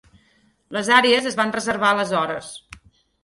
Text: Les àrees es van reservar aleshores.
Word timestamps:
Les 0.77 0.87
àrees 0.95 1.27
es 1.31 1.37
van 1.41 1.53
reservar 1.57 1.93
aleshores. 1.97 2.51